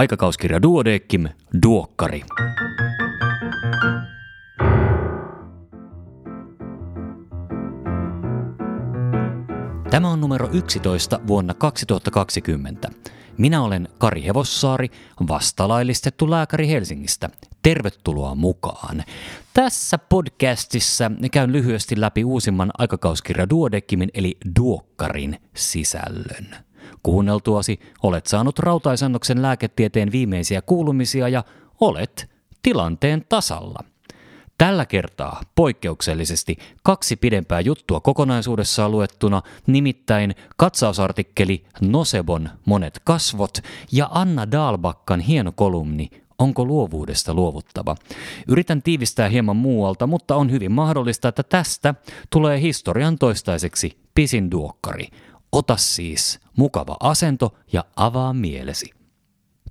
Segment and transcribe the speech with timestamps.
[0.00, 1.28] Aikakauskirja Duodeckim,
[1.62, 2.22] Duokkari.
[9.90, 12.88] Tämä on numero 11 vuonna 2020.
[13.38, 14.88] Minä olen Kari Hevossaari,
[15.28, 17.30] vastalaillistettu lääkäri Helsingistä.
[17.62, 19.04] Tervetuloa mukaan.
[19.54, 26.69] Tässä podcastissa käyn lyhyesti läpi uusimman aikakauskirja Duodeckimin eli Duokkarin sisällön.
[27.02, 31.44] Kuunneltuasi olet saanut rautaisannoksen lääketieteen viimeisiä kuulumisia ja
[31.80, 32.30] olet
[32.62, 33.84] tilanteen tasalla.
[34.58, 43.58] Tällä kertaa poikkeuksellisesti kaksi pidempää juttua kokonaisuudessaan luettuna, nimittäin katsausartikkeli Nosebon monet kasvot
[43.92, 47.96] ja Anna Dalbakkan hieno kolumni Onko luovuudesta luovuttava?
[48.48, 51.94] Yritän tiivistää hieman muualta, mutta on hyvin mahdollista, että tästä
[52.30, 55.08] tulee historian toistaiseksi pisin duokkari.
[55.52, 58.90] Ota siis mukava asento ja avaa mielesi.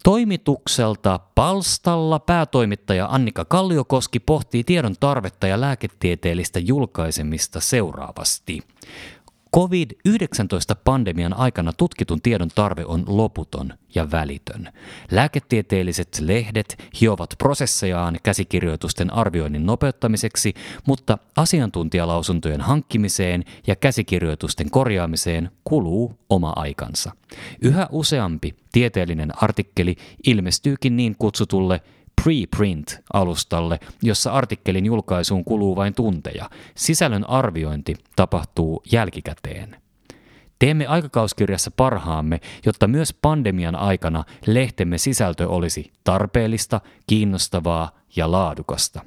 [0.03, 8.63] Toimitukselta Palstalla päätoimittaja Annika Kalliokoski pohtii tiedon tarvetta ja lääketieteellistä julkaisemista seuraavasti.
[9.55, 14.69] COVID-19-pandemian aikana tutkitun tiedon tarve on loputon ja välitön.
[15.11, 20.53] Lääketieteelliset lehdet hiovat prosessejaan käsikirjoitusten arvioinnin nopeuttamiseksi,
[20.87, 27.11] mutta asiantuntijalausuntojen hankkimiseen ja käsikirjoitusten korjaamiseen kuluu oma aikansa.
[27.61, 29.95] Yhä useampi tieteellinen artikkeli
[30.27, 31.81] ilmestyykin niin kutsutulle
[32.23, 36.49] preprint-alustalle, jossa artikkelin julkaisuun kuluu vain tunteja.
[36.75, 39.75] Sisällön arviointi tapahtuu jälkikäteen.
[40.59, 49.01] Teemme aikakauskirjassa parhaamme, jotta myös pandemian aikana lehtemme sisältö olisi tarpeellista, kiinnostavaa ja laadukasta.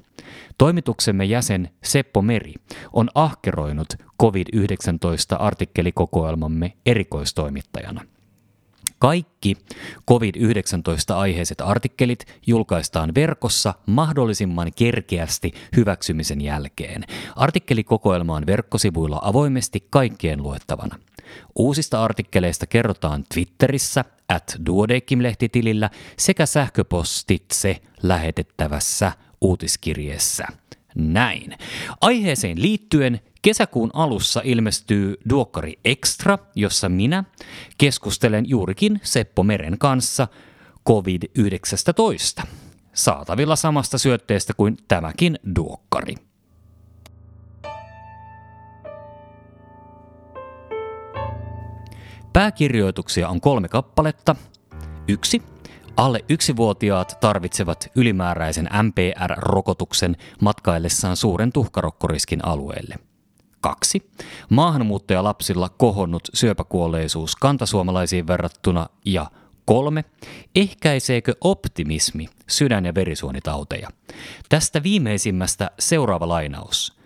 [0.57, 2.53] Toimituksemme jäsen Seppo Meri
[2.93, 3.87] on ahkeroinut
[4.21, 8.01] COVID-19-artikkelikokoelmamme erikoistoimittajana.
[9.03, 9.57] Kaikki
[10.09, 17.03] COVID-19-aiheiset artikkelit julkaistaan verkossa mahdollisimman kerkeästi hyväksymisen jälkeen.
[17.35, 20.99] Artikkelikokoelma on verkkosivuilla avoimesti kaikkien luettavana.
[21.55, 30.47] Uusista artikkeleista kerrotaan Twitterissä, at Duodeckim-lehtitilillä sekä sähköpostitse lähetettävässä uutiskirjeessä.
[30.95, 31.57] Näin.
[32.01, 37.23] Aiheeseen liittyen Kesäkuun alussa ilmestyy Duokkari Extra, jossa minä
[37.77, 40.27] keskustelen juurikin Seppo Meren kanssa
[40.89, 42.47] COVID-19.
[42.93, 46.15] Saatavilla samasta syötteestä kuin tämäkin Duokkari.
[52.33, 54.35] Pääkirjoituksia on kolme kappaletta.
[55.07, 55.52] Yksi.
[55.97, 62.95] Alle yksivuotiaat tarvitsevat ylimääräisen MPR-rokotuksen matkaillessaan suuren tuhkarokkoriskin alueelle–
[63.61, 64.09] Kaksi.
[64.49, 69.25] Maahanmuuttajalapsilla kohonnut syöpäkuolleisuus kantasuomalaisiin verrattuna ja
[69.65, 70.05] kolme.
[70.55, 73.89] Ehkäiseekö optimismi sydän- ja verisuonitauteja?
[74.49, 76.97] Tästä viimeisimmästä seuraava lainaus.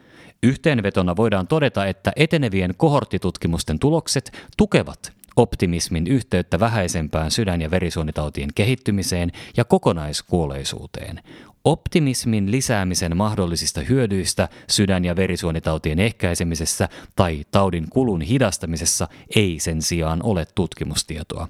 [0.43, 9.31] Yhteenvetona voidaan todeta, että etenevien kohorttitutkimusten tulokset tukevat optimismin yhteyttä vähäisempään sydän- ja verisuonitautien kehittymiseen
[9.57, 11.21] ja kokonaiskuolleisuuteen.
[11.63, 20.19] Optimismin lisäämisen mahdollisista hyödyistä sydän- ja verisuonitautien ehkäisemisessä tai taudin kulun hidastamisessa ei sen sijaan
[20.23, 21.47] ole tutkimustietoa.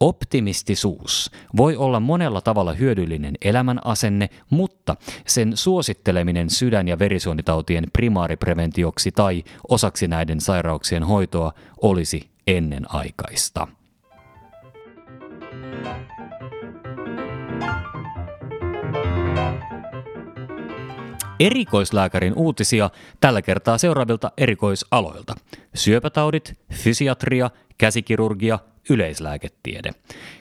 [0.00, 4.96] Optimistisuus voi olla monella tavalla hyödyllinen elämän asenne, mutta
[5.26, 13.68] sen suositteleminen sydän- ja verisuonitautien primaaripreventioksi tai osaksi näiden sairauksien hoitoa olisi ennenaikaista.
[21.40, 25.34] Erikoislääkärin uutisia tällä kertaa seuraavilta erikoisaloilta.
[25.74, 28.58] Syöpätaudit, fysiatria, käsikirurgia,
[28.90, 29.90] yleislääketiede.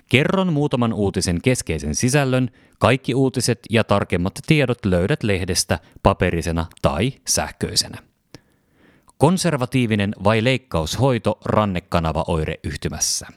[0.09, 2.49] Kerron muutaman uutisen keskeisen sisällön.
[2.79, 8.06] Kaikki uutiset ja tarkemmat tiedot löydät lehdestä paperisena tai sähköisenä.
[9.17, 13.27] Konservatiivinen vai leikkaushoito rannekanava oireyhtymässä.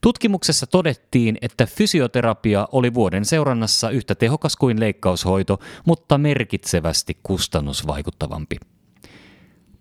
[0.00, 8.56] Tutkimuksessa todettiin, että fysioterapia oli vuoden seurannassa yhtä tehokas kuin leikkaushoito, mutta merkitsevästi kustannusvaikuttavampi.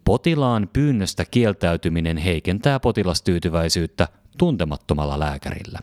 [0.06, 4.07] Potilaan pyynnöstä kieltäytyminen heikentää potilastyytyväisyyttä
[4.38, 5.79] tuntemattomalla lääkärillä.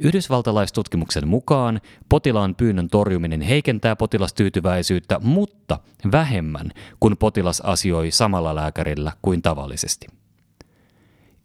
[0.00, 5.78] Yhdysvaltalaistutkimuksen mukaan potilaan pyynnön torjuminen heikentää potilastyytyväisyyttä, mutta
[6.12, 6.70] vähemmän,
[7.00, 10.06] kun potilas asioi samalla lääkärillä kuin tavallisesti.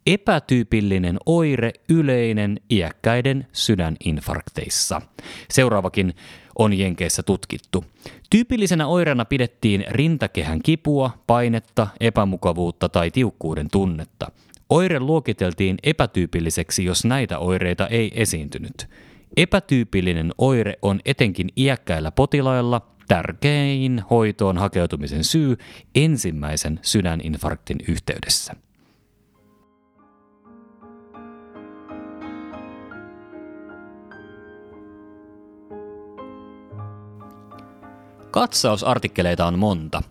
[0.07, 5.01] Epätyypillinen oire yleinen iäkkäiden sydäninfarkteissa.
[5.51, 6.13] Seuraavakin
[6.59, 7.85] on Jenkeissä tutkittu.
[8.29, 14.31] Tyypillisenä oireena pidettiin rintakehän kipua, painetta, epämukavuutta tai tiukkuuden tunnetta.
[14.73, 18.89] Oire luokiteltiin epätyypilliseksi, jos näitä oireita ei esiintynyt.
[19.37, 25.57] Epätyypillinen oire on etenkin iäkkäillä potilailla tärkein hoitoon hakeutumisen syy
[25.95, 28.53] ensimmäisen sydäninfarktin yhteydessä.
[38.31, 40.03] Katsausartikkeleita on monta.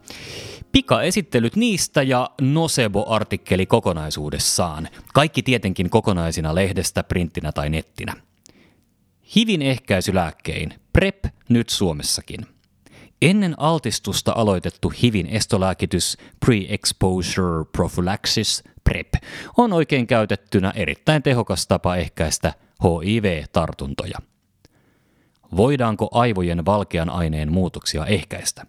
[0.72, 4.88] Pika-esittelyt niistä ja Nocebo-artikkeli kokonaisuudessaan.
[5.14, 8.14] Kaikki tietenkin kokonaisina lehdestä, printtinä tai nettinä.
[9.36, 10.74] Hivin ehkäisylääkkein.
[10.92, 12.46] PrEP nyt Suomessakin.
[13.22, 16.16] Ennen altistusta aloitettu HIVin estolääkitys
[16.46, 19.14] Pre-Exposure Prophylaxis PrEP
[19.56, 22.52] on oikein käytettynä erittäin tehokas tapa ehkäistä
[22.82, 24.18] HIV-tartuntoja.
[25.56, 28.66] Voidaanko aivojen valkean aineen muutoksia ehkäistä?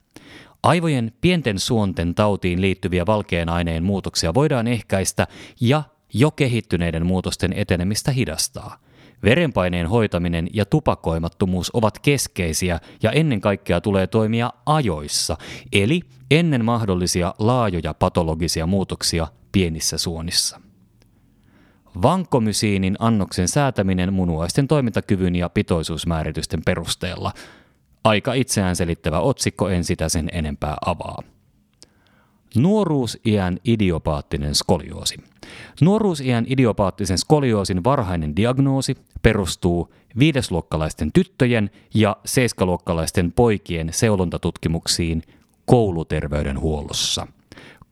[0.63, 5.27] Aivojen pienten suonten tautiin liittyviä valkean aineen muutoksia voidaan ehkäistä
[5.61, 5.83] ja
[6.13, 8.77] jo kehittyneiden muutosten etenemistä hidastaa.
[9.23, 15.37] Verenpaineen hoitaminen ja tupakoimattomuus ovat keskeisiä ja ennen kaikkea tulee toimia ajoissa,
[15.71, 16.01] eli
[16.31, 20.61] ennen mahdollisia laajoja patologisia muutoksia pienissä suonissa.
[22.01, 27.31] Vankomysiinin annoksen säätäminen munuaisten toimintakyvyn ja pitoisuusmääritysten perusteella.
[28.03, 31.23] Aika itseään selittävä otsikko, en sitä sen enempää avaa.
[32.55, 35.17] Nuoruusiän idiopaattinen skolioosi.
[35.81, 45.23] Nuoruusiän idiopaattisen skolioosin varhainen diagnoosi perustuu viidesluokkalaisten tyttöjen ja seiskaluokkalaisten poikien seulontatutkimuksiin
[45.65, 47.27] kouluterveydenhuollossa–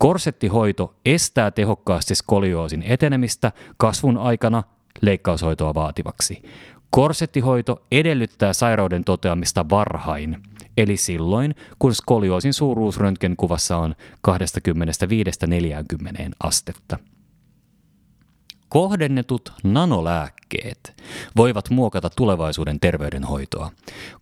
[0.02, 4.64] Korsettihoito estää tehokkaasti skolioosin etenemistä kasvun aikana
[5.02, 6.44] leikkaushoitoa vaativaksi.
[6.92, 10.44] Korsettihoito edellyttää sairauden toteamista varhain,
[10.78, 13.96] eli silloin, kun skolioosin suuruus röntgenkuvassa on
[14.28, 14.32] 25-40
[16.44, 17.00] astetta.
[18.70, 21.04] Kohdennetut nanolääkkeet
[21.38, 23.72] voivat muokata tulevaisuuden terveydenhoitoa.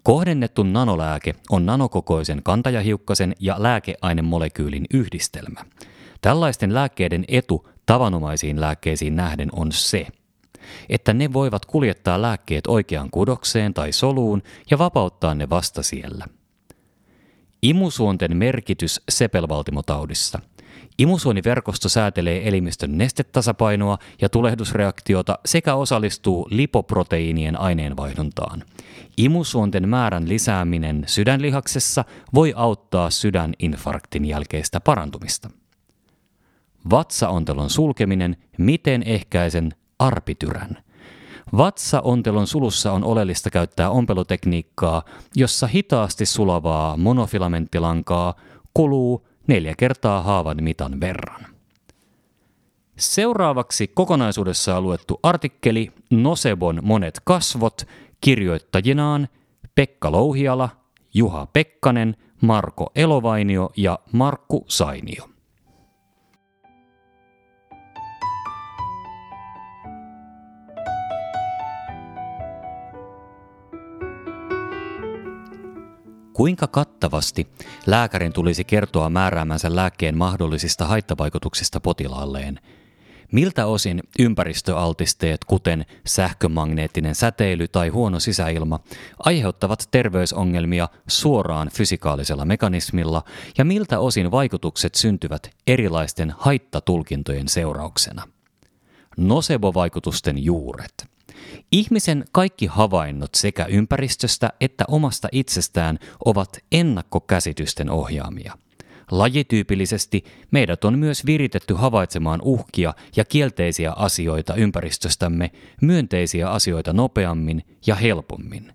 [0.04, 5.66] Kohdennettu nanolääke on nanokokoisen kantajahiukkasen ja lääkeainemolekyylin yhdistelmä.
[6.21, 10.07] Tällaisten lääkkeiden etu tavanomaisiin lääkkeisiin nähden on se,
[10.89, 16.25] että ne voivat kuljettaa lääkkeet oikeaan kudokseen tai soluun ja vapauttaa ne vasta siellä.
[17.62, 20.39] Imusuonten merkitys sepelvaltimotaudissa–
[21.00, 28.63] Imusuoniverkosto säätelee elimistön nestetasapainoa ja tulehdusreaktiota sekä osallistuu lipoproteiinien aineenvaihduntaan.
[29.18, 35.50] Imusuonten määrän lisääminen sydänlihaksessa voi auttaa sydäninfarktin jälkeistä parantumista.
[36.89, 40.77] Vatsaontelon sulkeminen, miten ehkäisen arpityrän.
[41.57, 45.03] Vatsaontelon sulussa on oleellista käyttää ompelutekniikkaa,
[45.35, 48.33] jossa hitaasti sulavaa monofilamenttilankaa
[48.73, 51.45] kuluu neljä kertaa haavan mitan verran.
[52.97, 57.87] Seuraavaksi kokonaisuudessaan luettu artikkeli Nosebon monet kasvot
[58.21, 59.27] kirjoittajinaan
[59.75, 60.69] Pekka Louhiala,
[61.13, 65.29] Juha Pekkanen, Marko Elovainio ja Markku Sainio.
[76.39, 77.47] Kuinka kattavasti
[77.88, 82.59] lääkärin tulisi kertoa määräämänsä lääkkeen mahdollisista haittavaikutuksista potilaalleen?
[83.31, 88.80] Miltä osin ympäristöaltisteet, kuten sähkömagneettinen säteily tai huono sisäilma,
[89.19, 93.23] aiheuttavat terveysongelmia suoraan fysikaalisella mekanismilla
[93.57, 98.23] ja miltä osin vaikutukset syntyvät erilaisten haittatulkintojen seurauksena?
[99.18, 101.08] Nocebo-vaikutusten juuret.
[101.71, 108.57] Ihmisen kaikki havainnot sekä ympäristöstä että omasta itsestään ovat ennakkokäsitysten ohjaamia.
[109.11, 117.95] Lajityypillisesti meidät on myös viritetty havaitsemaan uhkia ja kielteisiä asioita ympäristöstämme, myönteisiä asioita nopeammin ja
[117.95, 118.73] helpommin.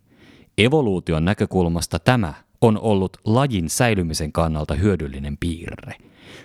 [0.59, 5.95] Evoluution näkökulmasta tämä on ollut lajin säilymisen kannalta hyödyllinen piirre.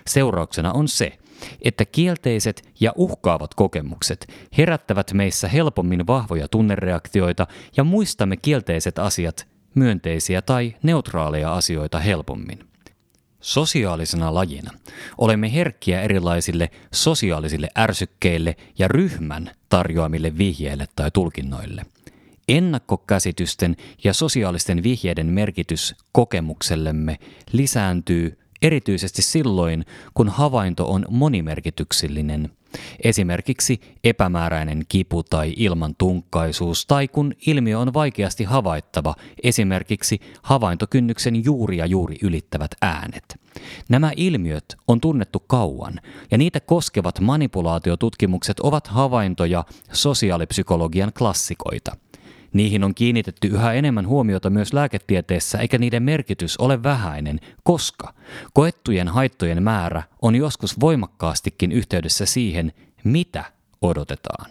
[0.06, 1.18] Seurauksena on se,
[1.62, 10.42] että kielteiset ja uhkaavat kokemukset herättävät meissä helpommin vahvoja tunnereaktioita ja muistamme kielteiset asiat, myönteisiä
[10.42, 12.58] tai neutraaleja asioita helpommin.
[13.40, 14.70] Sosiaalisena lajina
[15.18, 21.86] olemme herkkiä erilaisille sosiaalisille ärsykkeille ja ryhmän tarjoamille vihjeille tai tulkinnoille.
[22.48, 27.18] Ennakkokäsitysten ja sosiaalisten vihjeiden merkitys kokemuksellemme
[27.52, 32.50] lisääntyy erityisesti silloin, kun havainto on monimerkityksellinen,
[33.04, 41.76] esimerkiksi epämääräinen kipu tai ilman tunkkaisuus, tai kun ilmiö on vaikeasti havaittava, esimerkiksi havaintokynnyksen juuri
[41.76, 43.40] ja juuri ylittävät äänet.
[43.88, 46.00] Nämä ilmiöt on tunnettu kauan,
[46.30, 51.96] ja niitä koskevat manipulaatiotutkimukset ovat havaintoja sosiaalipsykologian klassikoita–
[52.52, 58.14] Niihin on kiinnitetty yhä enemmän huomiota myös lääketieteessä, eikä niiden merkitys ole vähäinen, koska
[58.54, 62.72] koettujen haittojen määrä on joskus voimakkaastikin yhteydessä siihen,
[63.04, 63.44] mitä
[63.82, 64.50] odotetaan.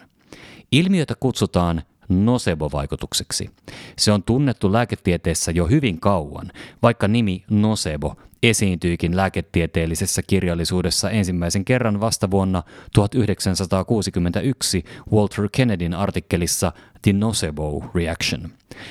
[0.71, 3.49] Ilmiötä kutsutaan nocebo-vaikutukseksi.
[3.97, 6.51] Se on tunnettu lääketieteessä jo hyvin kauan,
[6.81, 17.13] vaikka nimi nocebo esiintyikin lääketieteellisessä kirjallisuudessa ensimmäisen kerran vasta vuonna 1961 Walter Kennedyn artikkelissa The
[17.13, 18.49] Nocebo Reaction.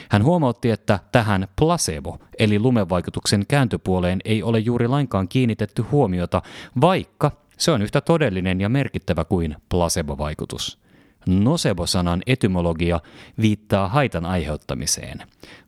[0.08, 6.42] Hän huomautti, että tähän placebo eli lumevaikutuksen kääntöpuoleen ei ole juuri lainkaan kiinnitetty huomiota,
[6.80, 10.78] vaikka se on yhtä todellinen ja merkittävä kuin placebo-vaikutus.
[11.26, 13.00] Nocebo-sanan etymologia
[13.40, 15.22] viittaa haitan aiheuttamiseen.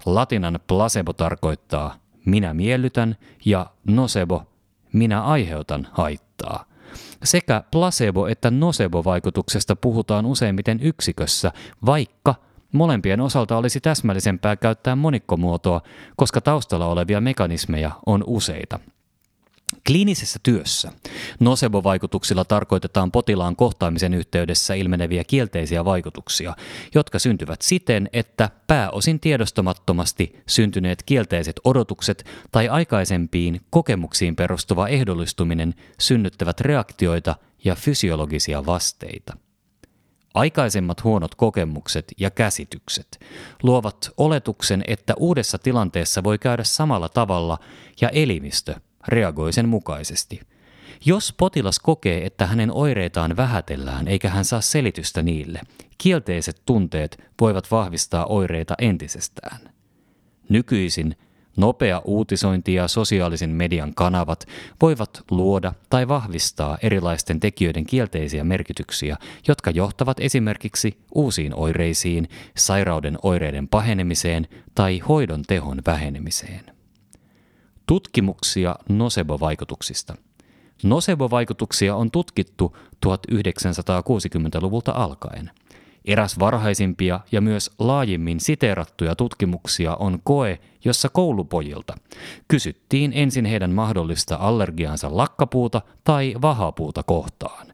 [0.06, 4.42] Latinan placebo tarkoittaa minä miellytän ja nocebo
[4.92, 6.64] minä aiheutan haittaa.
[7.24, 11.52] Sekä placebo- että nocebo-vaikutuksesta puhutaan useimmiten yksikössä,
[11.86, 12.34] vaikka
[12.72, 15.80] molempien osalta olisi täsmällisempää käyttää monikkomuotoa,
[16.16, 18.78] koska taustalla olevia mekanismeja on useita.
[19.86, 20.92] Kliinisessä työssä
[21.40, 26.56] nocebo-vaikutuksilla tarkoitetaan potilaan kohtaamisen yhteydessä ilmeneviä kielteisiä vaikutuksia,
[26.94, 36.60] jotka syntyvät siten, että pääosin tiedostamattomasti syntyneet kielteiset odotukset tai aikaisempiin kokemuksiin perustuva ehdollistuminen synnyttävät
[36.60, 39.36] reaktioita ja fysiologisia vasteita.
[40.34, 43.20] Aikaisemmat huonot kokemukset ja käsitykset
[43.62, 47.58] luovat oletuksen, että uudessa tilanteessa voi käydä samalla tavalla
[48.00, 48.74] ja elimistö
[49.08, 50.40] reagoi sen mukaisesti.
[51.04, 55.60] Jos potilas kokee, että hänen oireitaan vähätellään eikä hän saa selitystä niille,
[55.98, 59.60] kielteiset tunteet voivat vahvistaa oireita entisestään.
[60.48, 61.16] Nykyisin
[61.56, 64.46] nopea uutisointi ja sosiaalisen median kanavat
[64.80, 69.16] voivat luoda tai vahvistaa erilaisten tekijöiden kielteisiä merkityksiä,
[69.48, 76.79] jotka johtavat esimerkiksi uusiin oireisiin, sairauden oireiden pahenemiseen tai hoidon tehon vähenemiseen.
[77.90, 80.14] Tutkimuksia nocebo-vaikutuksista.
[80.82, 85.50] Nocebo-vaikutuksia on tutkittu 1960-luvulta alkaen.
[86.04, 91.94] Eräs varhaisimpia ja myös laajimmin siteerattuja tutkimuksia on koe, jossa koulupojilta
[92.48, 97.66] kysyttiin ensin heidän mahdollista allergiansa lakkapuuta tai vahapuuta kohtaan.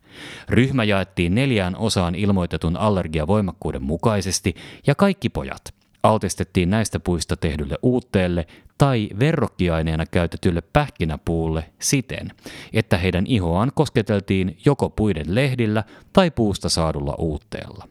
[0.48, 4.54] Ryhmä jaettiin neljään osaan ilmoitetun allergiavoimakkuuden mukaisesti
[4.86, 5.75] ja kaikki pojat
[6.08, 8.46] altistettiin näistä puista tehdylle uutteelle
[8.78, 12.32] tai verrokkiaineena käytetylle pähkinäpuulle siten,
[12.72, 17.88] että heidän ihoaan kosketeltiin joko puiden lehdillä tai puusta saadulla uutteella.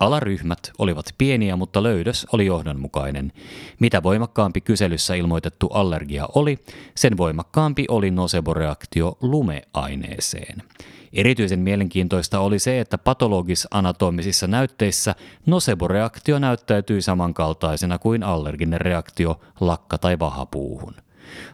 [0.00, 3.32] Alaryhmät olivat pieniä, mutta löydös oli johdonmukainen.
[3.80, 6.58] Mitä voimakkaampi kyselyssä ilmoitettu allergia oli,
[6.94, 10.62] sen voimakkaampi oli noseboreaktio lumeaineeseen.
[11.12, 15.14] Erityisen mielenkiintoista oli se, että patologis-anatomisissa näytteissä
[15.46, 20.94] noseboreaktio näyttäytyi samankaltaisena kuin allerginen reaktio lakka- tai vahapuuhun.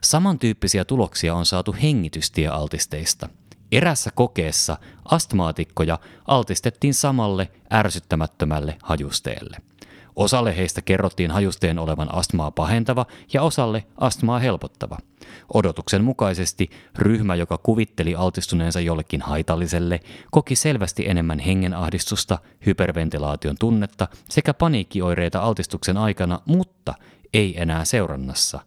[0.00, 3.28] Samantyyppisiä tuloksia on saatu hengitystiealtisteista.
[3.72, 9.56] Erässä kokeessa astmaatikkoja altistettiin samalle ärsyttämättömälle hajusteelle.
[10.18, 14.98] Osalle heistä kerrottiin hajusteen olevan astmaa pahentava ja osalle astmaa helpottava.
[15.54, 24.54] Odotuksen mukaisesti ryhmä, joka kuvitteli altistuneensa jollekin haitalliselle, koki selvästi enemmän hengenahdistusta, hyperventilaation tunnetta sekä
[24.54, 26.94] paniikkioireita altistuksen aikana, mutta
[27.34, 28.60] ei enää seurannassa.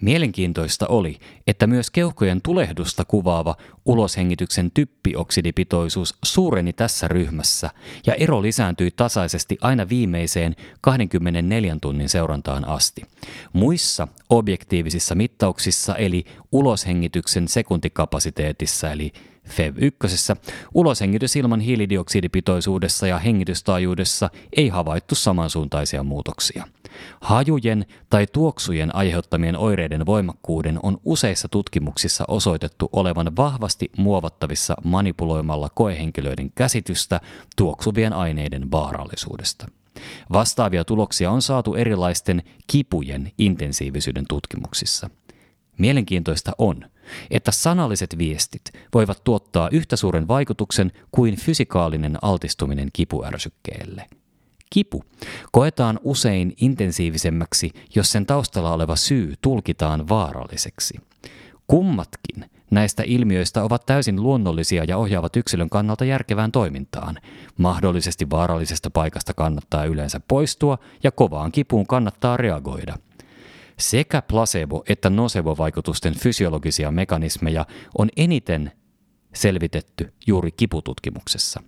[0.00, 7.70] Mielenkiintoista oli, että myös keuhkojen tulehdusta kuvaava uloshengityksen typpioksidipitoisuus suureni tässä ryhmässä
[8.06, 13.02] ja ero lisääntyi tasaisesti aina viimeiseen 24 tunnin seurantaan asti.
[13.52, 19.12] Muissa objektiivisissa mittauksissa eli uloshengityksen sekuntikapasiteetissa eli
[19.48, 20.36] FEV1
[20.74, 26.64] uloshengitys ilman hiilidioksidipitoisuudessa ja hengitystaajuudessa ei havaittu samansuuntaisia muutoksia.
[27.20, 36.52] Hajujen tai tuoksujen aiheuttamien oireiden voimakkuuden on useissa tutkimuksissa osoitettu olevan vahvasti muovattavissa manipuloimalla koehenkilöiden
[36.54, 37.20] käsitystä
[37.56, 39.68] tuoksuvien aineiden vaarallisuudesta.
[40.32, 45.10] Vastaavia tuloksia on saatu erilaisten kipujen intensiivisyyden tutkimuksissa.
[45.78, 46.84] Mielenkiintoista on,
[47.30, 48.62] että sanalliset viestit
[48.94, 54.06] voivat tuottaa yhtä suuren vaikutuksen kuin fysikaalinen altistuminen kipuärsykkeelle.
[54.70, 55.04] Kipu
[55.52, 60.94] koetaan usein intensiivisemmäksi, jos sen taustalla oleva syy tulkitaan vaaralliseksi.
[61.66, 67.18] Kummatkin näistä ilmiöistä ovat täysin luonnollisia ja ohjaavat yksilön kannalta järkevään toimintaan.
[67.58, 72.98] Mahdollisesti vaarallisesta paikasta kannattaa yleensä poistua ja kovaan kipuun kannattaa reagoida.
[73.78, 77.66] Sekä placebo- että nocebo-vaikutusten fysiologisia mekanismeja
[77.98, 78.72] on eniten
[79.34, 81.62] selvitetty juuri kipututkimuksessa.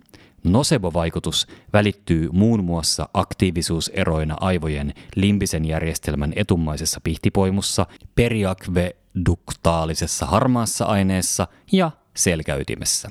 [0.44, 13.10] Nocebo-vaikutus välittyy muun muassa aktiivisuuseroina aivojen limbisen järjestelmän etumaisessa pihtipoimussa, periakveduktaalisessa harmaassa aineessa ja selkäytimessä.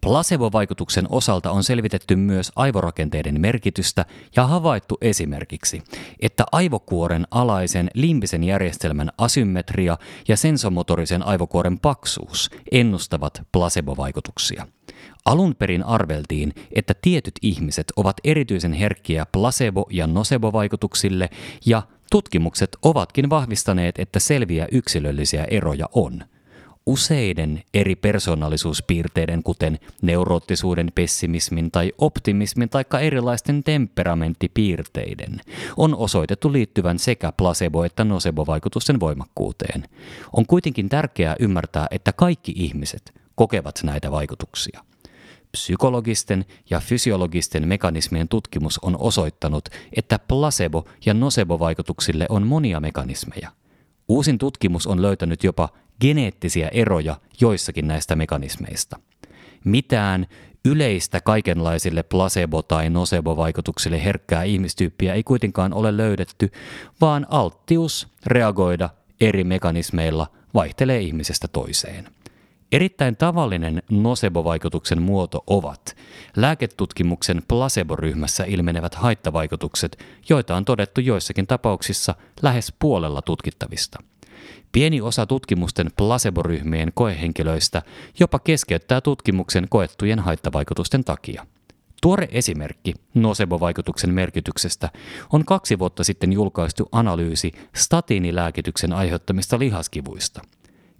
[0.00, 4.06] Placebo-vaikutuksen osalta on selvitetty myös aivorakenteiden merkitystä
[4.36, 5.82] ja havaittu esimerkiksi,
[6.20, 14.66] että aivokuoren alaisen limbisen järjestelmän asymmetria ja sensomotorisen aivokuoren paksuus ennustavat placebo-vaikutuksia.
[15.24, 21.28] Alun perin arveltiin, että tietyt ihmiset ovat erityisen herkkiä placebo- ja nocebo-vaikutuksille
[21.66, 26.24] ja tutkimukset ovatkin vahvistaneet, että selviä yksilöllisiä eroja on–
[26.86, 35.40] useiden eri persoonallisuuspiirteiden, kuten neuroottisuuden, pessimismin tai optimismin tai erilaisten temperamenttipiirteiden,
[35.76, 39.88] on osoitettu liittyvän sekä placebo- että nocebo-vaikutusten voimakkuuteen.
[40.32, 44.84] On kuitenkin tärkeää ymmärtää, että kaikki ihmiset kokevat näitä vaikutuksia.
[45.52, 53.50] Psykologisten ja fysiologisten mekanismien tutkimus on osoittanut, että placebo- ja nocebo-vaikutuksille on monia mekanismeja.
[54.08, 55.68] Uusin tutkimus on löytänyt jopa
[56.02, 58.98] geneettisiä eroja joissakin näistä mekanismeista.
[59.64, 60.26] Mitään
[60.64, 66.50] yleistä kaikenlaisille placebo- tai nocebo-vaikutuksille herkkää ihmistyyppiä ei kuitenkaan ole löydetty,
[67.00, 68.90] vaan alttius reagoida
[69.20, 72.08] eri mekanismeilla vaihtelee ihmisestä toiseen.
[72.72, 75.96] Erittäin tavallinen nocebo-vaikutuksen muoto ovat
[76.36, 83.98] lääketutkimuksen placebo-ryhmässä ilmenevät haittavaikutukset, joita on todettu joissakin tapauksissa lähes puolella tutkittavista–
[84.72, 87.82] Pieni osa tutkimusten placebo-ryhmien koehenkilöistä
[88.18, 91.46] jopa keskeyttää tutkimuksen koettujen haittavaikutusten takia.
[92.02, 94.90] Tuore esimerkki nocebo-vaikutuksen merkityksestä
[95.32, 100.42] on kaksi vuotta sitten julkaistu analyysi statiinilääkityksen aiheuttamista lihaskivuista.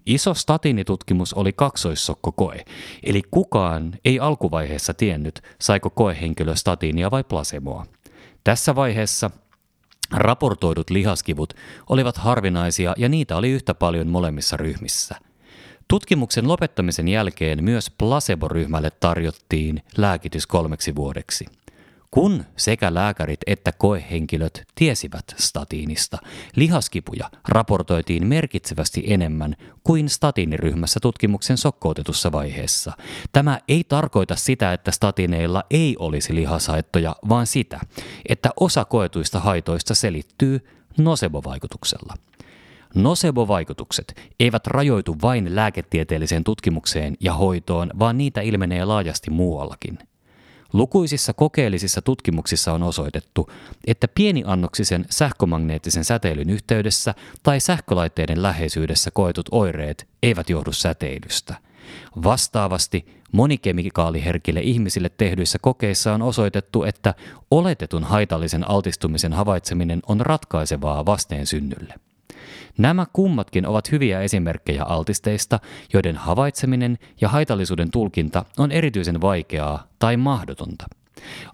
[0.05, 2.65] Iso statiinitutkimus oli kaksoissokkokoe,
[3.03, 7.85] eli kukaan ei alkuvaiheessa tiennyt, saiko koehenkilö statiinia vai placeboa.
[8.43, 9.31] Tässä vaiheessa
[10.13, 11.53] Raportoidut lihaskivut
[11.89, 15.15] olivat harvinaisia ja niitä oli yhtä paljon molemmissa ryhmissä.
[15.87, 21.45] Tutkimuksen lopettamisen jälkeen myös placebo-ryhmälle tarjottiin lääkitys kolmeksi vuodeksi–
[22.13, 26.17] kun sekä lääkärit että koehenkilöt tiesivät statiinista,
[26.55, 32.91] lihaskipuja raportoitiin merkitsevästi enemmän kuin statiiniryhmässä tutkimuksen sokkoutetussa vaiheessa.
[33.31, 37.79] Tämä ei tarkoita sitä, että statiineilla ei olisi lihashaittoja, vaan sitä,
[38.29, 40.59] että osa koetuista haitoista selittyy
[40.97, 42.13] nocebo-vaikutuksella.
[42.95, 49.97] Nocebo-vaikutukset eivät rajoitu vain lääketieteelliseen tutkimukseen ja hoitoon, vaan niitä ilmenee laajasti muuallakin–
[50.73, 53.51] Lukuisissa kokeellisissa tutkimuksissa on osoitettu,
[53.87, 61.55] että pieniannoksisen sähkömagneettisen säteilyn yhteydessä tai sähkölaitteiden läheisyydessä koetut oireet eivät johdu säteilystä.
[62.23, 67.13] Vastaavasti monikemikaaliherkille ihmisille tehdyissä kokeissa on osoitettu, että
[67.51, 71.93] oletetun haitallisen altistumisen havaitseminen on ratkaisevaa vasteen synnylle.
[72.77, 75.59] Nämä kummatkin ovat hyviä esimerkkejä altisteista,
[75.93, 80.85] joiden havaitseminen ja haitallisuuden tulkinta on erityisen vaikeaa tai mahdotonta.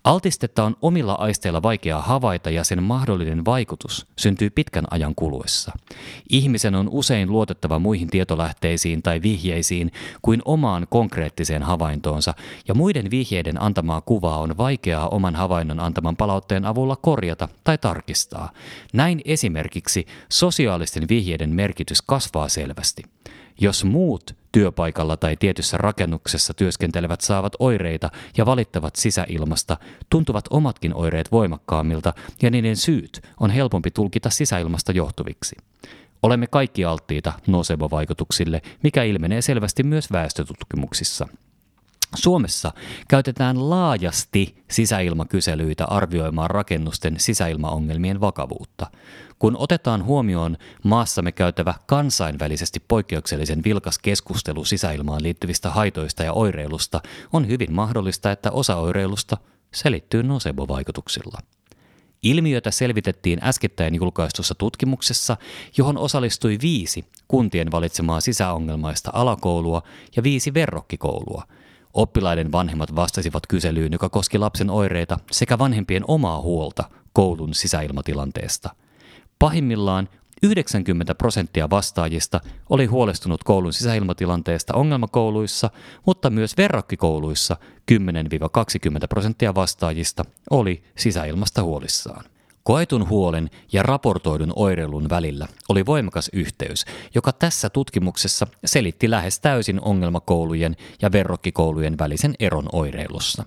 [0.04, 5.72] Altistetta on omilla aisteilla vaikea havaita ja sen mahdollinen vaikutus syntyy pitkän ajan kuluessa.
[6.30, 12.34] Ihmisen on usein luotettava muihin tietolähteisiin tai vihjeisiin kuin omaan konkreettiseen havaintoonsa,
[12.68, 18.52] ja muiden vihjeiden antamaa kuvaa on vaikeaa oman havainnon antaman palautteen avulla korjata tai tarkistaa.
[18.94, 23.04] Näin esimerkiksi sosiaalisten vihjeiden merkitys kasvaa selvästi.
[23.62, 29.78] Jos muut työpaikalla tai tietyssä rakennuksessa työskentelevät saavat oireita ja valittavat sisäilmasta,
[30.10, 35.56] tuntuvat omatkin oireet voimakkaammilta ja niiden syyt on helpompi tulkita sisäilmasta johtuviksi.
[36.24, 41.28] Olemme kaikki alttiita nocebo-vaikutuksille, mikä ilmenee selvästi myös väestötutkimuksissa–
[42.16, 42.72] Suomessa
[43.08, 48.88] käytetään laajasti sisäilmakyselyitä arvioimaan rakennusten sisäilmaongelmien vakavuutta.
[49.40, 57.02] Kun otetaan huomioon maassamme käytävä kansainvälisesti poikkeuksellisen vilkas keskustelu sisäilmaan liittyvistä haitoista ja oireilusta,
[57.34, 59.38] on hyvin mahdollista, että osa oireilusta
[59.74, 61.40] selittyy nocebo-vaikutuksilla.
[62.24, 65.38] Ilmiötä selvitettiin äskettäin julkaistussa tutkimuksessa,
[65.78, 69.82] johon osallistui viisi kuntien valitsemaa sisäongelmaista alakoulua
[70.16, 71.44] ja viisi verrokkikoulua–
[71.94, 78.70] Oppilaiden vanhemmat vastasivat kyselyyn, joka koski lapsen oireita sekä vanhempien omaa huolta koulun sisäilmatilanteesta.
[79.40, 80.10] Pahimmillaan
[80.44, 85.70] 90 prosenttia vastaajista oli huolestunut koulun sisäilmatilanteesta ongelmakouluissa,
[86.06, 87.58] mutta myös verrokkikouluissa
[87.92, 87.96] 10-20
[89.10, 92.26] prosenttia vastaajista oli sisäilmasta huolissaan.
[92.70, 99.82] Koetun huolen ja raportoidun oireilun välillä oli voimakas yhteys, joka tässä tutkimuksessa selitti lähes täysin
[99.82, 103.44] ongelmakoulujen ja verrokkikoulujen välisen eron oireilussa.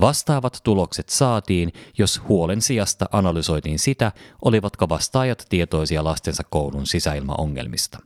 [0.00, 4.12] Vastaavat tulokset saatiin, jos huolen sijasta analysoitiin sitä,
[4.44, 7.98] olivatko vastaajat tietoisia lastensa koulun sisäilmaongelmista.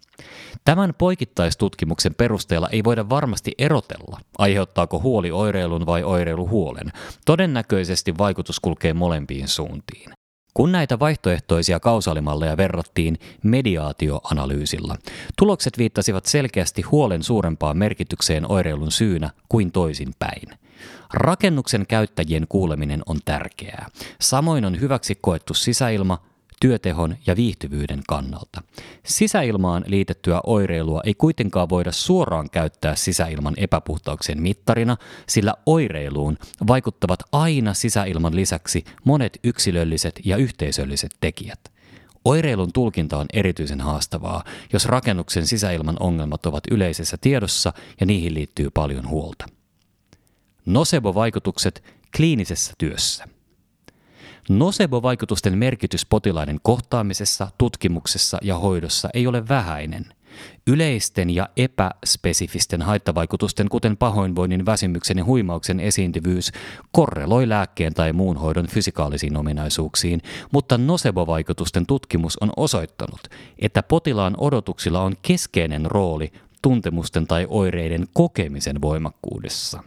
[0.65, 6.93] Tämän poikittaistutkimuksen perusteella ei voida varmasti erotella, aiheuttaako huoli oireilun vai oireilu huolen.
[7.25, 10.24] Todennäköisesti vaikutus kulkee molempiin suuntiin.
[10.55, 14.97] Kun näitä vaihtoehtoisia kausaalimalleja verrattiin mediaatioanalyysilla,
[15.39, 20.59] tulokset viittasivat selkeästi huolen suurempaan merkitykseen oireilun syynä kuin toisinpäin.
[21.13, 23.89] Rakennuksen käyttäjien kuuleminen on tärkeää.
[24.21, 26.19] Samoin on hyväksi koettu sisäilma,
[26.61, 28.63] työtehon ja viihtyvyyden kannalta.
[29.05, 34.97] Sisäilmaan liitettyä oireilua ei kuitenkaan voida suoraan käyttää sisäilman epäpuhtauksien mittarina,
[35.29, 41.61] sillä oireiluun vaikuttavat aina sisäilman lisäksi monet yksilölliset ja yhteisölliset tekijät.
[42.25, 48.71] Oireilun tulkinta on erityisen haastavaa, jos rakennuksen sisäilman ongelmat ovat yleisessä tiedossa ja niihin liittyy
[48.71, 49.47] paljon huolta.
[50.67, 51.85] Nocebo-vaikutukset
[52.17, 53.34] kliinisessä työssä.
[54.49, 60.07] Nocebo-vaikutusten merkitys potilaiden kohtaamisessa, tutkimuksessa ja hoidossa ei ole vähäinen.
[60.67, 66.53] Yleisten ja epäspesifisten haittavaikutusten, kuten pahoinvoinnin, väsymyksen ja huimauksen esiintyvyys,
[66.93, 70.21] korreloi lääkkeen tai muun hoidon fysikaalisiin ominaisuuksiin,
[70.53, 73.21] mutta nocebo-vaikutusten tutkimus on osoittanut,
[73.59, 76.33] että potilaan odotuksilla on keskeinen rooli
[76.65, 79.83] tuntemusten tai oireiden kokemisen voimakkuudessa.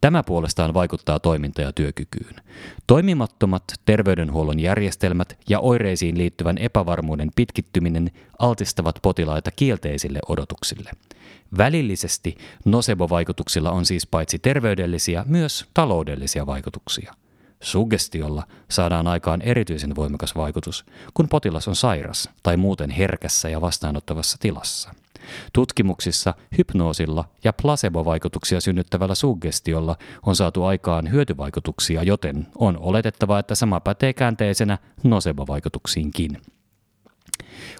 [0.00, 2.34] Tämä puolestaan vaikuttaa toiminta- ja työkykyyn.
[2.86, 10.90] Toimimattomat terveydenhuollon järjestelmät ja oireisiin liittyvän epävarmuuden pitkittyminen altistavat potilaita kielteisille odotuksille.
[11.58, 17.14] Välillisesti nocebo-vaikutuksilla on siis paitsi terveydellisiä, myös taloudellisia vaikutuksia.
[17.62, 24.36] Suggestiolla saadaan aikaan erityisen voimakas vaikutus, kun potilas on sairas tai muuten herkässä ja vastaanottavassa
[24.40, 24.94] tilassa.
[25.52, 33.80] Tutkimuksissa hypnoosilla ja placebo-vaikutuksia synnyttävällä suggestiolla on saatu aikaan hyötyvaikutuksia, joten on oletettava, että sama
[33.80, 36.38] pätee käänteisenä nocebo-vaikutuksiinkin.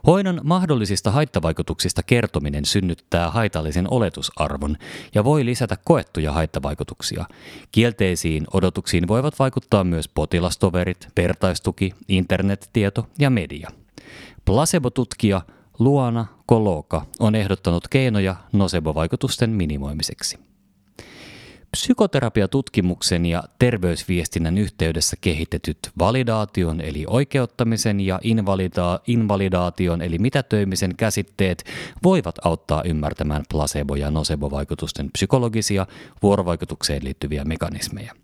[0.06, 4.76] Hoidon mahdollisista haittavaikutuksista kertominen synnyttää haitallisen oletusarvon
[5.14, 7.24] ja voi lisätä koettuja haittavaikutuksia.
[7.72, 13.70] Kielteisiin odotuksiin voivat vaikuttaa myös potilastoverit, vertaistuki, internettieto ja media.
[14.44, 15.40] Placebo-tutkija
[15.78, 20.38] Luana Koloka on ehdottanut keinoja nocebo-vaikutusten minimoimiseksi.
[21.70, 31.64] Psykoterapiatutkimuksen ja terveysviestinnän yhteydessä kehitetyt validaation eli oikeuttamisen ja invalida- invalidaation eli mitätöimisen käsitteet
[32.02, 35.86] voivat auttaa ymmärtämään placebo- ja nocebo-vaikutusten psykologisia
[36.22, 38.14] vuorovaikutukseen liittyviä mekanismeja.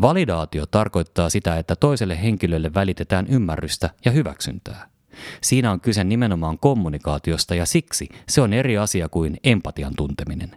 [0.00, 4.97] Validaatio tarkoittaa sitä, että toiselle henkilölle välitetään ymmärrystä ja hyväksyntää.
[5.40, 10.50] Siinä on kyse nimenomaan kommunikaatiosta ja siksi se on eri asia kuin empatian tunteminen.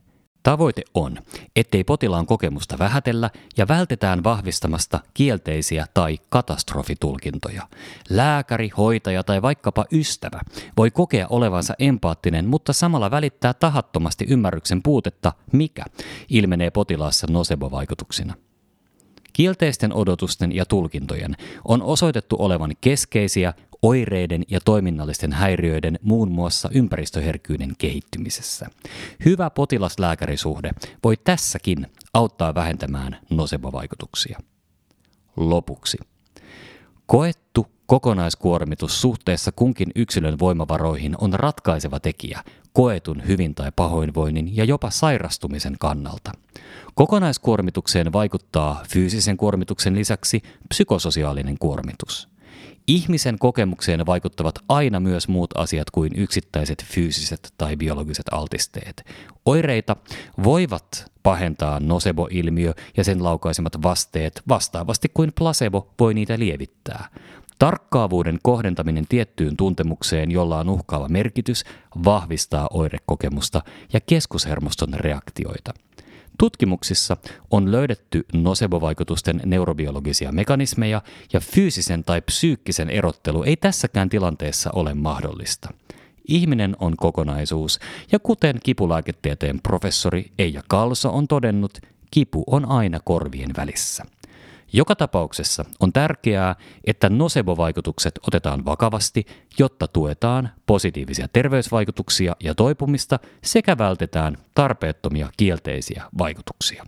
[0.43, 1.17] Tavoite on,
[1.56, 7.67] ettei potilaan kokemusta vähätellä ja vältetään vahvistamasta kielteisiä tai katastrofitulkintoja.
[8.10, 10.41] Lääkäri, hoitaja tai vaikkapa ystävä
[10.78, 15.86] voi kokea olevansa empaattinen, mutta samalla välittää tahattomasti ymmärryksen puutetta, mikä
[16.30, 18.34] ilmenee potilaassa nocebo-vaikutuksina.
[19.34, 27.74] Kielteisten odotusten ja tulkintojen on osoitettu olevan keskeisiä oireiden ja toiminnallisten häiriöiden muun muassa ympäristöherkkyyden
[27.78, 28.67] kehittymisessä.
[29.26, 30.72] Hyvä potilaslääkärisuhde
[31.04, 34.39] voi tässäkin auttaa vähentämään nocebo-vaikutuksia.
[35.38, 35.98] Lopuksi.
[37.06, 44.89] Koettu kokonaiskuormitus suhteessa kunkin yksilön voimavaroihin on ratkaiseva tekijä koetun hyvin tai pahoinvoinnin ja jopa
[44.89, 46.32] sairastumisen kannalta.
[46.96, 52.31] Kokonaiskuormitukseen vaikuttaa fyysisen kuormituksen lisäksi psykososiaalinen kuormitus.
[52.88, 59.06] Ihmisen kokemukseen vaikuttavat aina myös muut asiat kuin yksittäiset fyysiset tai biologiset altisteet.
[59.46, 59.96] Oireita
[60.44, 67.08] voivat pahentaa nocebo-ilmiö ja sen laukaisemat vasteet vastaavasti kuin placebo voi niitä lievittää.
[67.60, 71.63] Tarkkaavuuden kohdentaminen tiettyyn tuntemukseen, jolla on uhkaava merkitys,
[72.06, 73.62] vahvistaa oirekokemusta
[73.94, 75.74] ja keskushermoston reaktioita.
[76.41, 77.17] Tutkimuksissa
[77.51, 81.01] on löydetty nocebo-vaikutusten neurobiologisia mekanismeja
[81.34, 85.73] ja fyysisen tai psyykkisen erottelu ei tässäkään tilanteessa ole mahdollista.
[86.27, 87.80] Ihminen on kokonaisuus,
[88.12, 91.77] ja kuten kipulääketieteen professori Eija Kalso on todennut,
[92.12, 94.06] kipu on aina korvien välissä.
[94.73, 99.25] Joka tapauksessa on tärkeää, että nocebo-vaikutukset otetaan vakavasti,
[99.60, 106.86] jotta tuetaan positiivisia terveysvaikutuksia ja toipumista sekä vältetään tarpeettomia kielteisiä vaikutuksia.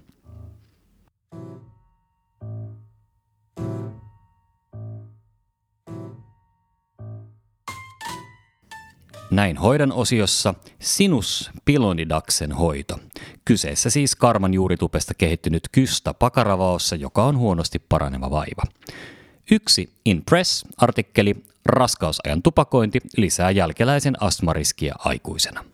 [9.34, 13.00] Näin hoidan osiossa sinus pilonidaksen hoito.
[13.46, 18.64] Kyseessä siis karman juuritupesta kehittynyt kystä pakaravaossa, joka on huonosti paraneva vaiva.
[19.52, 25.66] Yksi Impress-artikkeli Raskausajan tupakointi lisää jälkeläisen astmariskiä aikuisena.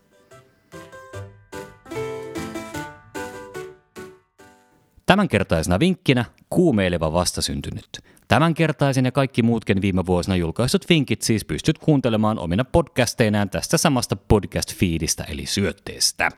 [5.09, 7.89] Tämänkertaisena vinkkinä kuumeileva vastasyntynyt.
[8.27, 14.15] Tämänkertaisen ja kaikki muutkin viime vuosina julkaistut vinkit siis pystyt kuuntelemaan omina podcasteinaan tästä samasta
[14.15, 16.29] podcast-fiidistä eli syötteestä.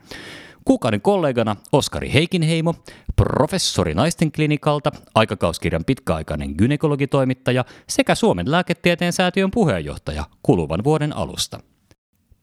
[0.66, 2.76] Kuukauden kollegana Oskari Heikinheimo,
[3.16, 11.60] professori naisten klinikalta, aikakauskirjan pitkäaikainen gynekologitoimittaja sekä Suomen lääketieteen säätiön puheenjohtaja kuluvan vuoden alusta.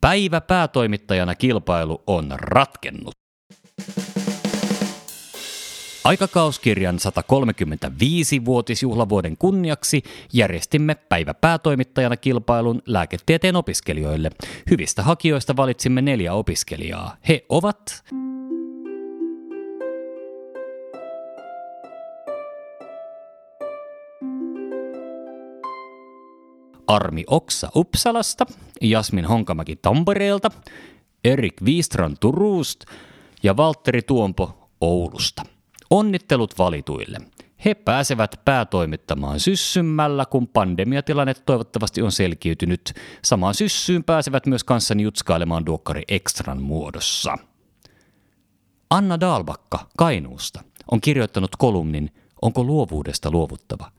[0.01, 3.15] Päivä päätoimittajana kilpailu on ratkennut.
[6.09, 14.31] Aikakauskirjan 135-vuotisjuhlavuoden kunniaksi järjestimme päivä päätoimittajana kilpailun lääketieteen opiskelijoille.
[14.71, 17.17] Hyvistä hakijoista valitsimme neljä opiskelijaa.
[17.29, 18.05] He ovat...
[26.87, 28.47] Armi Oksa Uppsalasta,
[28.81, 30.51] Jasmin Honkamäki Tampereelta,
[31.25, 32.87] Erik Viistran Turusta
[33.43, 35.58] ja Valtteri Tuompo Oulusta.
[35.91, 37.19] Onnittelut valituille.
[37.65, 42.93] He pääsevät päätoimittamaan syssymmällä, kun pandemiatilanne toivottavasti on selkiytynyt.
[43.25, 47.39] Samaan syssyyn pääsevät myös kanssani jutskailemaan Duokkari Extran muodossa.
[48.91, 52.11] Anna Dalbakka Kainuusta on kirjoittanut kolumnin
[52.43, 53.93] Onko luovuudesta luovuttava?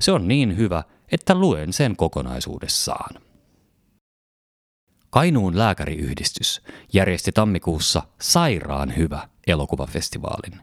[0.00, 0.82] Se on niin hyvä,
[1.12, 3.25] että luen sen kokonaisuudessaan.
[5.16, 10.60] Kainuun lääkäriyhdistys järjesti tammikuussa Sairaan hyvä elokuvafestivaalin.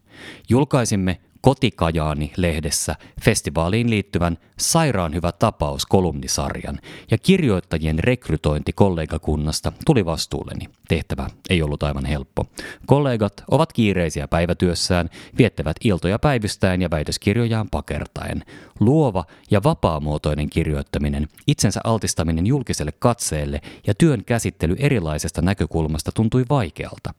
[0.50, 6.79] Julkaisimme Kotikajaani-lehdessä festivaaliin liittyvän Sairaan hyvä tapaus kolumnisarjan
[7.12, 10.65] ja kirjoittajien rekrytointi kollegakunnasta tuli vastuulleni.
[10.88, 12.45] Tehtävä ei ollut aivan helppo.
[12.86, 18.43] Kollegat ovat kiireisiä päivätyössään, viettävät iltoja päivystäen ja väitöskirjojaan pakertaen.
[18.79, 27.13] Luova ja vapaamuotoinen kirjoittaminen, itsensä altistaminen julkiselle katseelle ja työn käsittely erilaisesta näkökulmasta tuntui vaikealta.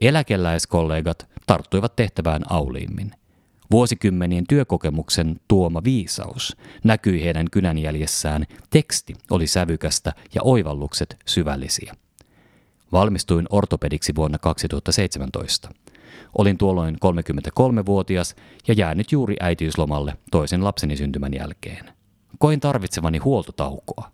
[0.00, 3.12] Eläkeläiskollegat tarttuivat tehtävään auliimmin.
[3.70, 11.94] Vuosikymmenien työkokemuksen tuoma viisaus näkyi heidän kynänjäljessään, teksti oli sävykästä ja oivallukset syvällisiä.
[12.92, 15.68] Valmistuin ortopediksi vuonna 2017.
[16.38, 18.34] Olin tuolloin 33-vuotias
[18.68, 21.90] ja jäänyt juuri äitiyslomalle toisen lapseni syntymän jälkeen.
[22.38, 24.10] Koin tarvitsevani huoltotaukoa.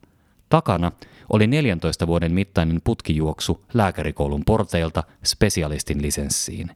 [0.48, 0.92] Takana
[1.32, 6.70] oli 14 vuoden mittainen putkijuoksu lääkärikoulun porteilta spesialistin lisenssiin.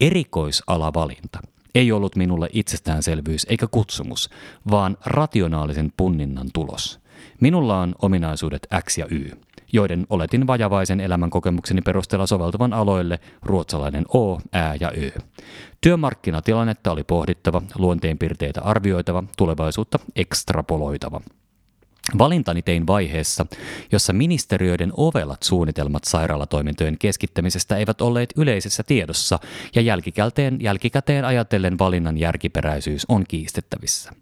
[0.00, 1.38] Erikoisalavalinta–
[1.74, 4.30] ei ollut minulle itsestäänselvyys eikä kutsumus,
[4.70, 7.00] vaan rationaalisen punninnan tulos.
[7.40, 9.30] Minulla on ominaisuudet X ja Y,
[9.72, 15.20] joiden oletin vajavaisen elämän kokemukseni perusteella soveltuvan aloille ruotsalainen O, Ä ja Ö.
[15.80, 21.20] Työmarkkinatilannetta oli pohdittava, luonteenpiirteitä arvioitava, tulevaisuutta ekstrapoloitava–
[22.18, 23.46] Valintani tein vaiheessa,
[23.92, 29.38] jossa ministeriöiden ovelat suunnitelmat sairaalatoimintojen keskittämisestä eivät olleet yleisessä tiedossa
[29.74, 34.12] ja jälkikäteen, jälkikäteen ajatellen valinnan järkiperäisyys on kiistettävissä.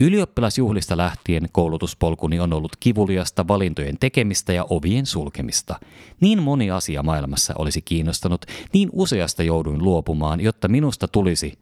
[0.00, 5.80] Ylioppilasjuhlista lähtien koulutuspolkuni on ollut kivuliasta valintojen tekemistä ja ovien sulkemista.
[6.20, 11.58] Niin moni asia maailmassa olisi kiinnostanut, niin useasta jouduin luopumaan, jotta minusta tulisi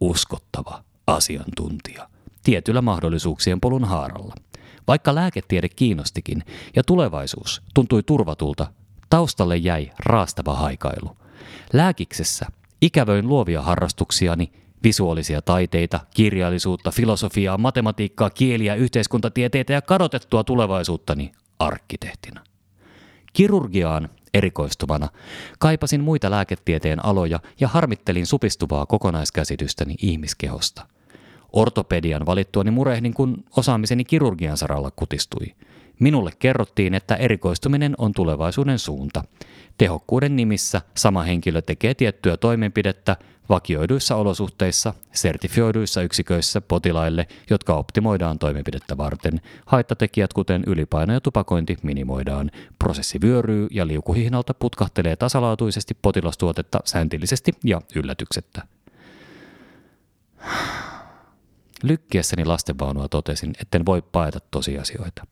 [0.00, 2.08] uskottava asiantuntija
[2.44, 4.34] tietyllä mahdollisuuksien polun haaralla.
[4.90, 6.42] Vaikka lääketiede kiinnostikin
[6.76, 8.66] ja tulevaisuus tuntui turvatulta,
[9.10, 11.16] taustalle jäi raastava haikailu.
[11.72, 12.46] Lääkiksessä
[12.82, 22.40] ikävöin luovia harrastuksiani, visuaalisia taiteita, kirjallisuutta, filosofiaa, matematiikkaa, kieliä, yhteiskuntatieteitä ja kadotettua tulevaisuuttani arkkitehtina.
[23.32, 25.08] Kirurgiaan erikoistuvana
[25.58, 30.86] kaipasin muita lääketieteen aloja ja harmittelin supistuvaa kokonaiskäsitystäni ihmiskehosta–
[31.52, 35.46] Ortopedian valittuani murehdin, kun osaamiseni kirurgian saralla kutistui.
[36.00, 39.24] Minulle kerrottiin, että erikoistuminen on tulevaisuuden suunta.
[39.78, 43.16] Tehokkuuden nimissä sama henkilö tekee tiettyä toimenpidettä
[43.48, 49.40] vakioiduissa olosuhteissa, sertifioiduissa yksiköissä potilaille, jotka optimoidaan toimenpidettä varten.
[49.66, 52.50] Haittatekijät kuten ylipaino ja tupakointi minimoidaan.
[52.78, 58.62] Prosessi vyöryy ja liukuhihnalta putkahtelee tasalaatuisesti potilastuotetta sääntillisesti ja yllätyksettä.
[61.82, 65.26] Lykkiessäni lastenvaunua totesin, etten voi paeta tosiasioita.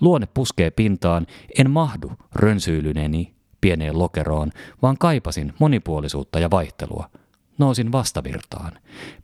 [0.00, 1.26] Luonne puskee pintaan,
[1.58, 4.50] en mahdu rönsyilyneni pieneen lokeroon,
[4.82, 7.10] vaan kaipasin monipuolisuutta ja vaihtelua.
[7.58, 8.72] Nousin vastavirtaan.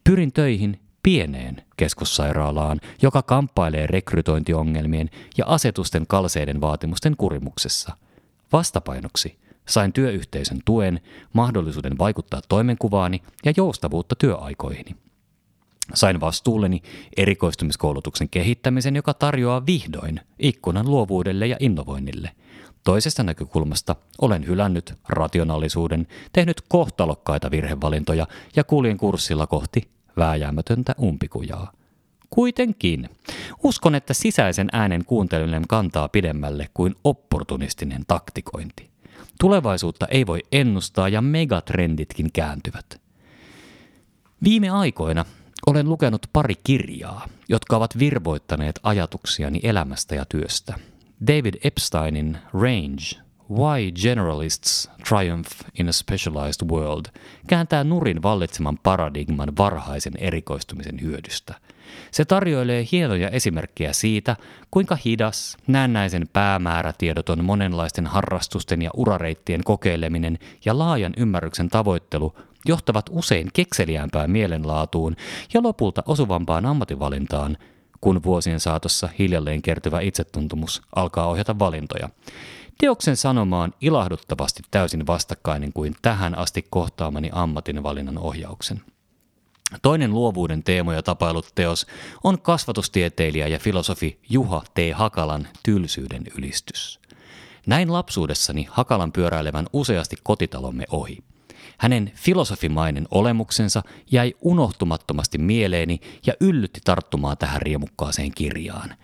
[0.04, 7.96] Pyrin töihin pieneen keskussairaalaan, joka kamppailee rekrytointiongelmien ja asetusten kalseiden vaatimusten kurimuksessa.
[8.52, 11.00] Vastapainoksi sain työyhteisön tuen,
[11.32, 14.96] mahdollisuuden vaikuttaa toimenkuvaani ja joustavuutta työaikoihini.
[15.94, 16.82] Sain vastuulleni
[17.16, 22.30] erikoistumiskoulutuksen kehittämisen, joka tarjoaa vihdoin ikkunan luovuudelle ja innovoinnille.
[22.84, 28.26] Toisesta näkökulmasta olen hylännyt rationaalisuuden, tehnyt kohtalokkaita virhevalintoja
[28.56, 31.72] ja kuljen kurssilla kohti vääjäämätöntä umpikujaa.
[32.30, 33.08] Kuitenkin,
[33.62, 38.90] uskon, että sisäisen äänen kuunteleminen kantaa pidemmälle kuin opportunistinen taktikointi.
[39.40, 43.00] Tulevaisuutta ei voi ennustaa ja megatrenditkin kääntyvät.
[44.44, 45.24] Viime aikoina
[45.66, 50.74] olen lukenut pari kirjaa, jotka ovat virvoittaneet ajatuksiani elämästä ja työstä.
[51.26, 57.04] David Epsteinin Range Why Generalists Triumph in a Specialized World
[57.46, 61.54] kääntää nurin vallitseman paradigman varhaisen erikoistumisen hyödystä.
[62.10, 64.36] Se tarjoilee hienoja esimerkkejä siitä,
[64.70, 72.34] kuinka hidas, näennäisen päämäärätiedoton monenlaisten harrastusten ja urareittien kokeileminen ja laajan ymmärryksen tavoittelu
[72.66, 75.16] johtavat usein kekseliäämpään mielenlaatuun
[75.54, 77.56] ja lopulta osuvampaan ammatinvalintaan,
[78.00, 82.08] kun vuosien saatossa hiljalleen kertyvä itsetuntumus alkaa ohjata valintoja.
[82.78, 88.80] Teoksen sanoma on ilahduttavasti täysin vastakkainen kuin tähän asti kohtaamani ammatinvalinnan ohjauksen.
[89.82, 91.86] Toinen luovuuden teemoja tapailut teos
[92.24, 94.78] on kasvatustieteilijä ja filosofi Juha T.
[94.94, 97.00] Hakalan tylsyyden ylistys.
[97.66, 101.18] Näin lapsuudessani Hakalan pyöräilevän useasti kotitalomme ohi.
[101.80, 108.94] Hänen filosofimainen olemuksensa jäi unohtumattomasti mieleeni ja yllytti tarttumaan tähän riemukkaaseen kirjaan.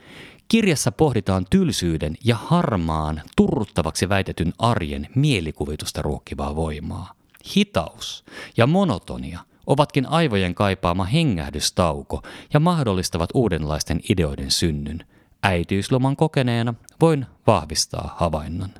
[0.49, 7.13] Kirjassa pohditaan tylsyyden ja harmaan, turruttavaksi väitetyn arjen mielikuvitusta ruokkivaa voimaa.
[7.57, 8.25] Hitaus
[8.57, 15.05] ja monotonia ovatkin aivojen kaipaama hengähdystauko ja mahdollistavat uudenlaisten ideoiden synnyn.
[15.43, 18.71] Äitiysloman kokeneena voin vahvistaa havainnon.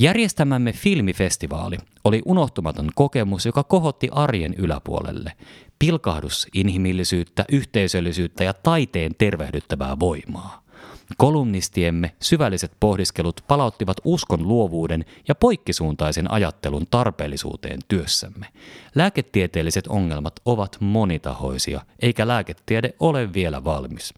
[0.00, 5.32] Järjestämämme filmifestivaali oli unohtumaton kokemus, joka kohotti arjen yläpuolelle.
[5.78, 10.62] Pilkahdus inhimillisyyttä, yhteisöllisyyttä ja taiteen tervehdyttävää voimaa.
[11.16, 18.46] Kolumnistiemme syvälliset pohdiskelut palauttivat uskon luovuuden ja poikkisuuntaisen ajattelun tarpeellisuuteen työssämme.
[18.94, 24.14] Lääketieteelliset ongelmat ovat monitahoisia, eikä lääketiede ole vielä valmis.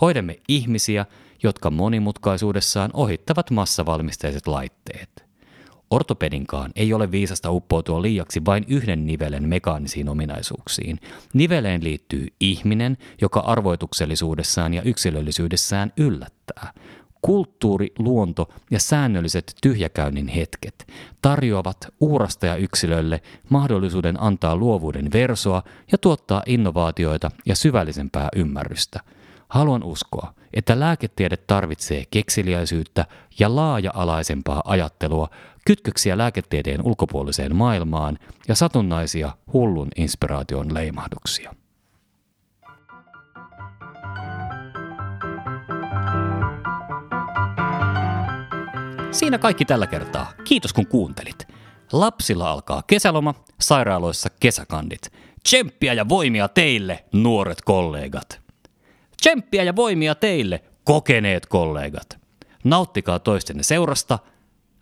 [0.00, 1.06] Hoidamme ihmisiä,
[1.42, 5.32] jotka monimutkaisuudessaan ohittavat massavalmisteiset laitteet.
[5.90, 10.98] Ortopedinkaan ei ole viisasta uppoutua liiaksi vain yhden nivelen mekaanisiin ominaisuuksiin.
[11.34, 16.72] Niveleen liittyy ihminen, joka arvoituksellisuudessaan ja yksilöllisyydessään yllättää.
[17.22, 20.86] Kulttuuri, luonto ja säännölliset tyhjäkäynnin hetket
[21.22, 29.00] tarjoavat uurastaja-yksilölle mahdollisuuden antaa luovuuden versoa ja tuottaa innovaatioita ja syvällisempää ymmärrystä.
[29.52, 33.04] Haluan uskoa, että lääketiede tarvitsee kekseliäisyyttä
[33.38, 35.28] ja laaja-alaisempaa ajattelua,
[35.66, 41.54] kytköksiä lääketieteen ulkopuoliseen maailmaan ja satunnaisia hullun inspiraation leimahduksia.
[49.10, 50.32] Siinä kaikki tällä kertaa.
[50.44, 51.48] Kiitos kun kuuntelit.
[51.92, 55.12] Lapsilla alkaa kesäloma, sairaaloissa kesäkandit.
[55.42, 58.42] Tsemppiä ja voimia teille, nuoret kollegat.
[59.22, 62.18] Tsemppiä ja voimia teille, kokeneet kollegat.
[62.64, 64.18] Nauttikaa toistenne seurasta,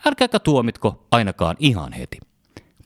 [0.07, 2.19] älkääkä tuomitko ainakaan ihan heti.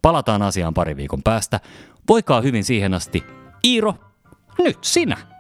[0.02, 1.60] Palataan asiaan pari viikon päästä.
[2.08, 3.24] Voikaa hyvin siihen asti.
[3.64, 3.94] Iiro,
[4.58, 5.33] nyt sinä!